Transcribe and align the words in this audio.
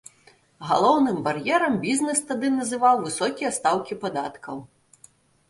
Галоўным 0.69 1.19
бар'ерам 1.27 1.75
бізнес 1.83 2.23
тады 2.31 2.47
называў 2.57 2.95
высокія 3.05 3.53
стаўкі 3.59 4.01
падаткаў. 4.07 4.57